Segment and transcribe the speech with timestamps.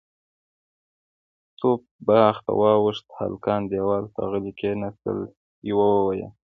[1.57, 5.19] توپ باغ ته واوښت، هلکان دېوال ته غلي کېناستل،
[5.69, 6.31] يوه وويل: